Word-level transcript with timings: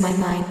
my 0.00 0.12
mind. 0.12 0.47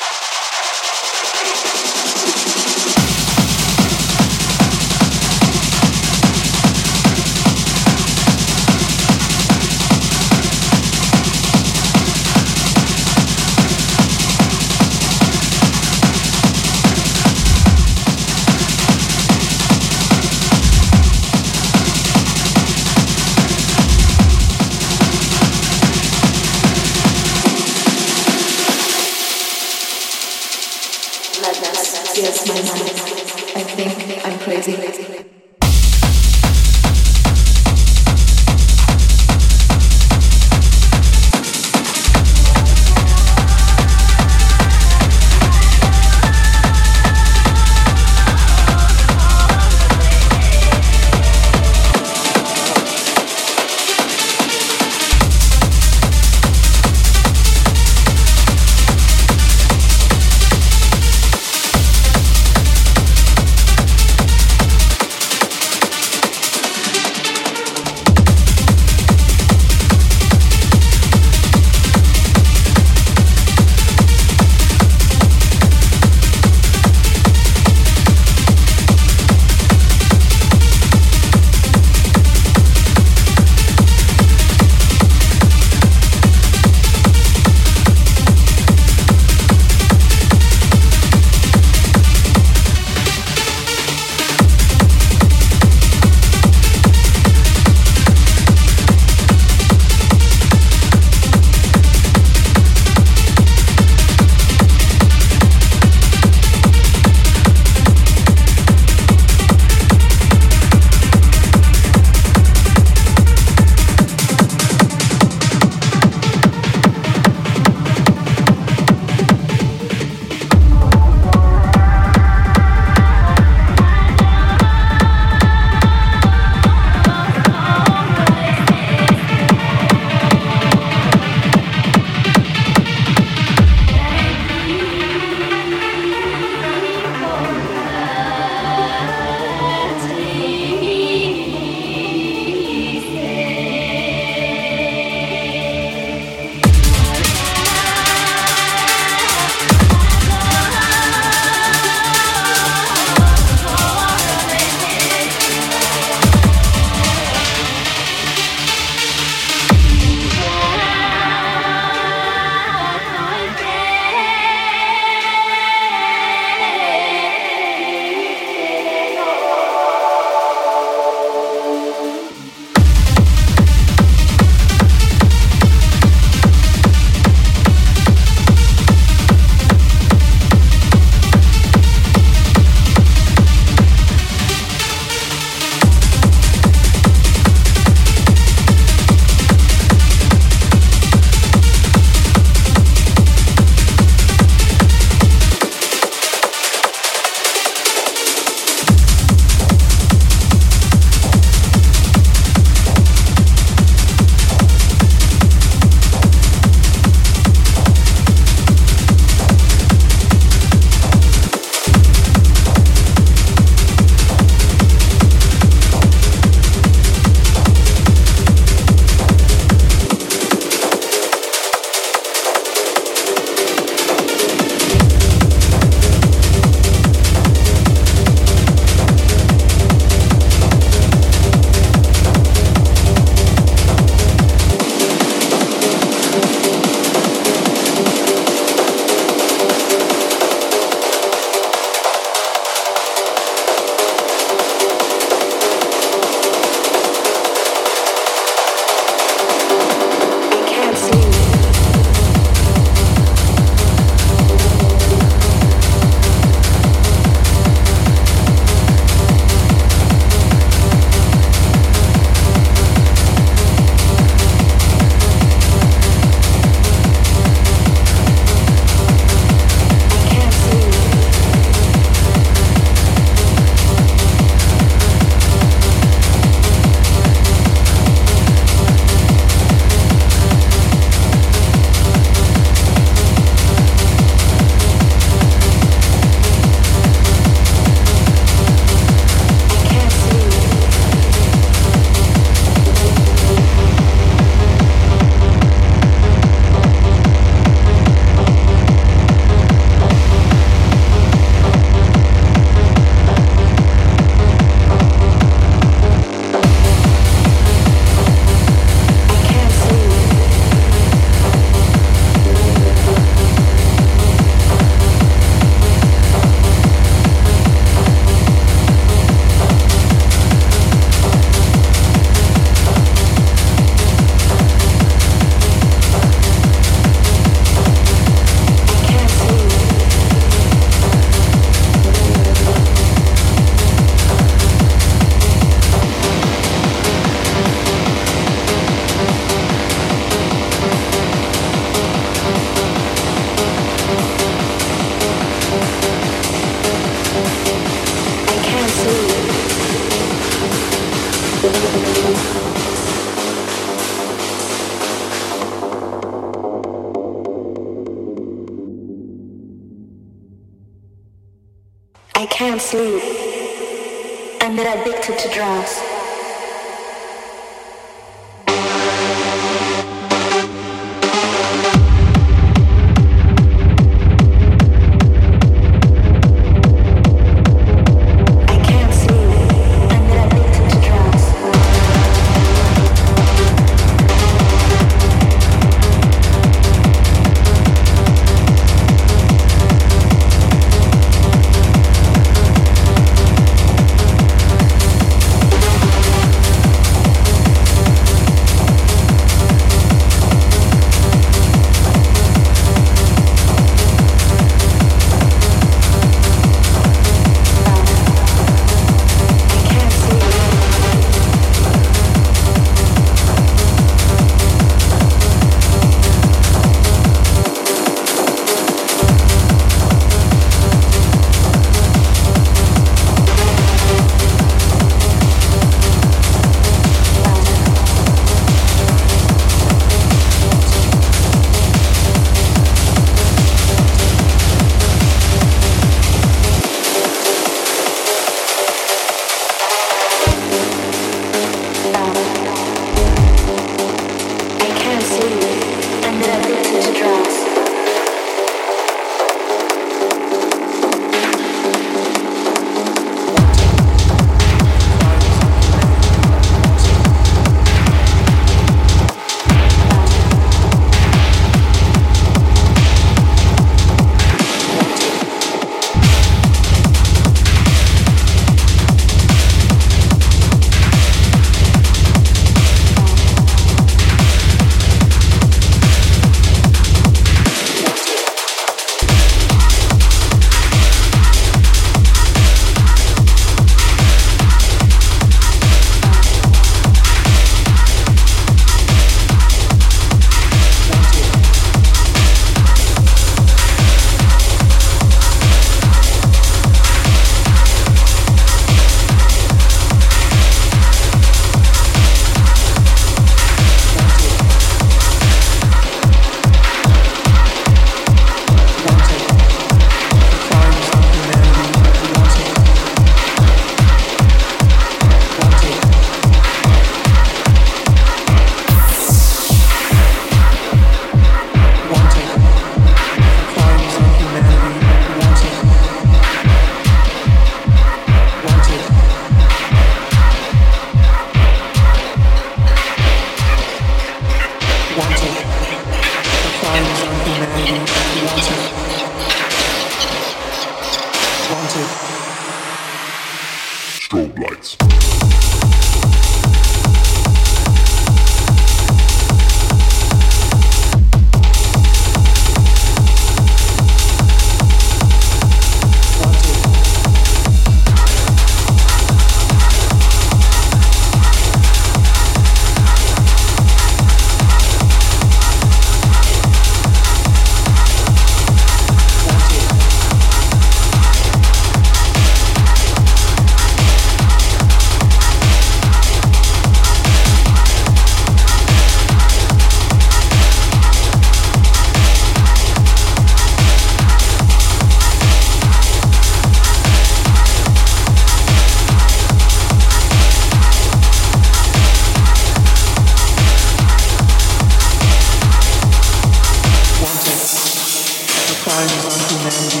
values 599.00 599.24
on 599.24 599.40
humanity. 599.48 600.00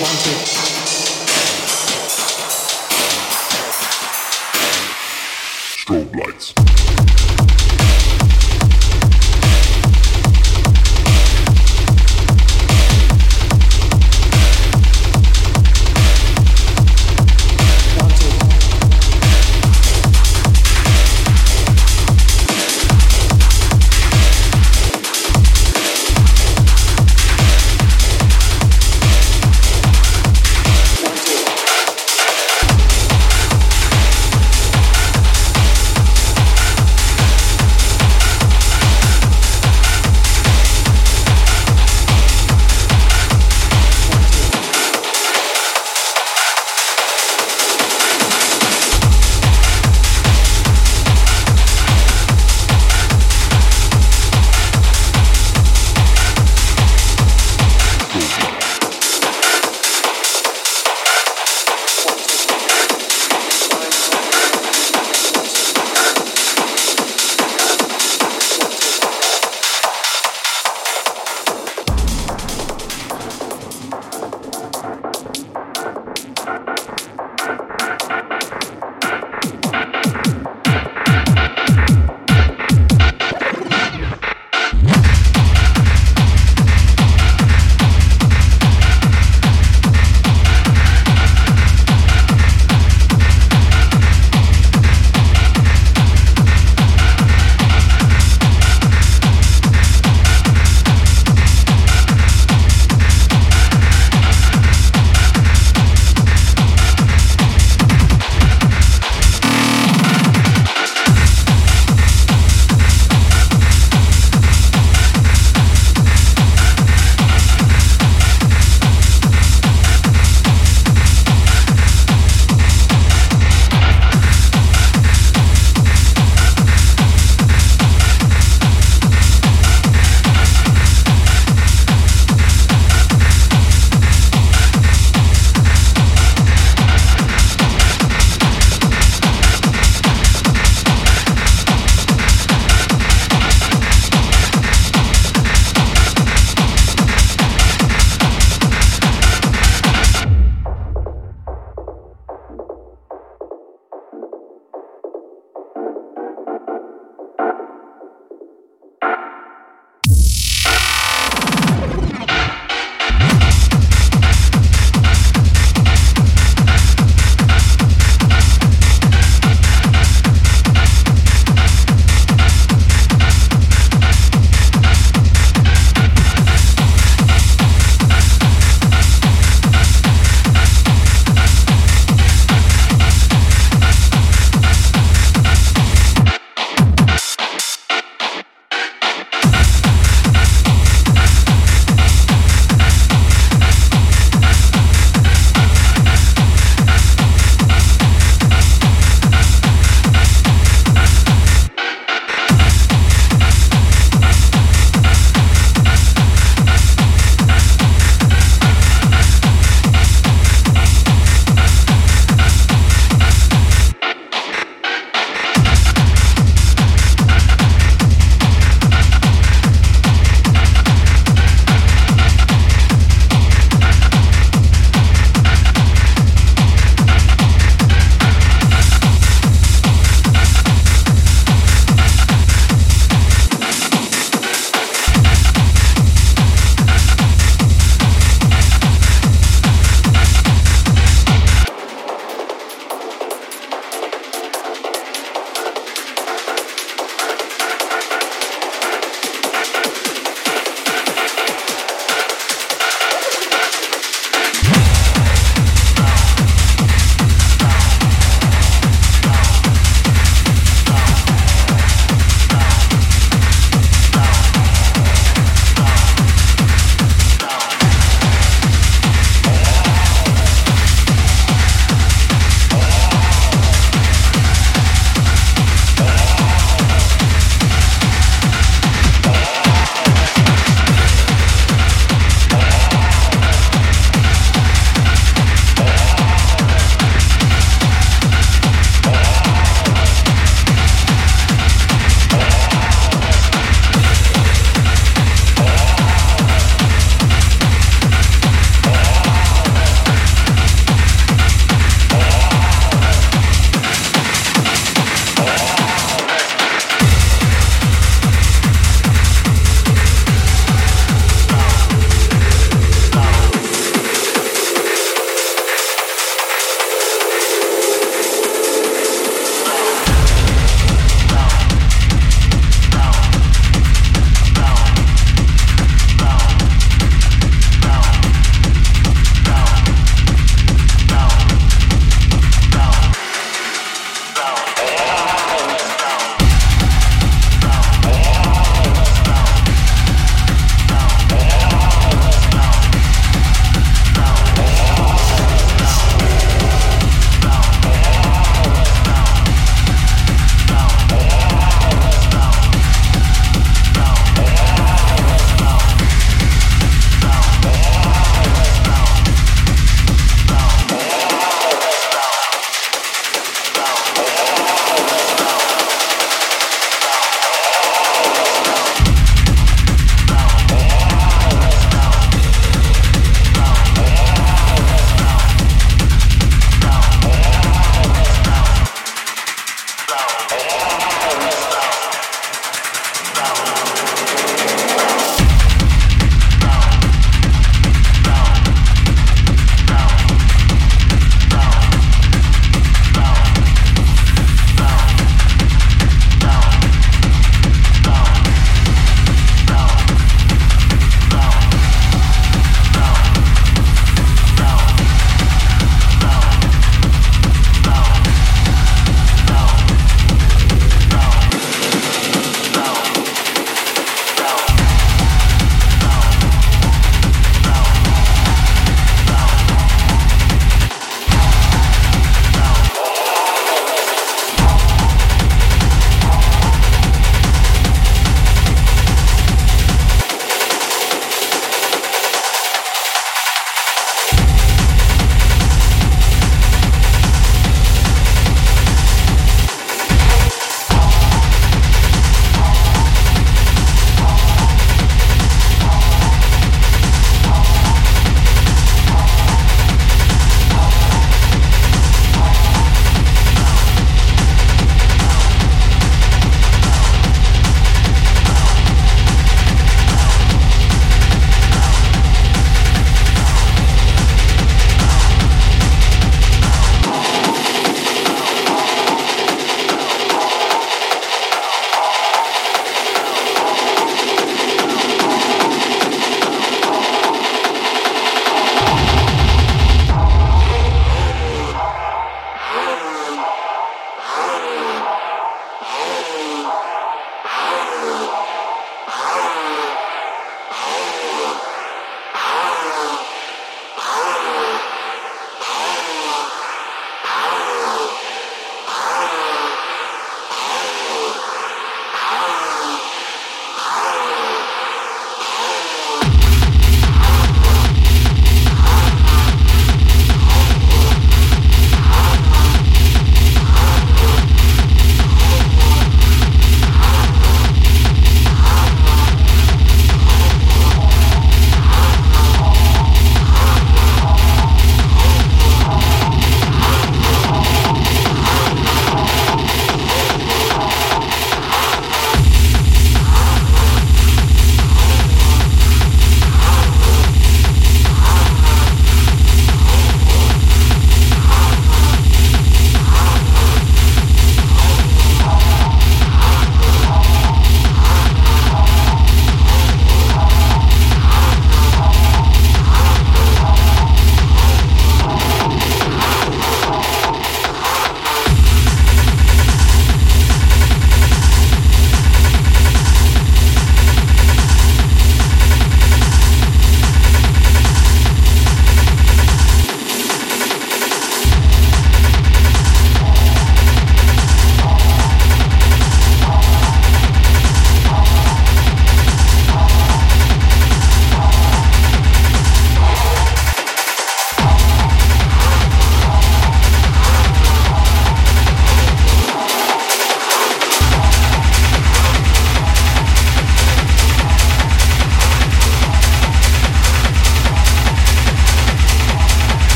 Want 0.00 0.26
it. 0.26 0.65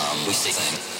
um, 0.00 0.26
we 0.26 0.32
sing. 0.32 0.99